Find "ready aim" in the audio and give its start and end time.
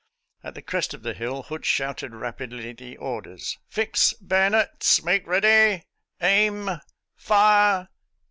5.27-6.71